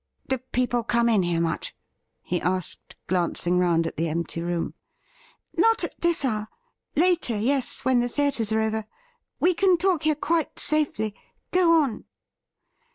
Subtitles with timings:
[0.29, 1.75] 'Do people come in here much?
[2.23, 4.73] he asked, glancing round at the empty room.
[5.55, 6.47] 'Not at .this hour;
[6.95, 8.87] later, yes, when the theatres are over.
[9.39, 11.13] We can talk here quite safely.
[11.51, 12.05] Go on.'